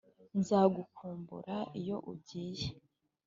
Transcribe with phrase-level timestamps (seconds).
[0.39, 2.67] nzagukumbura iyo ugiye.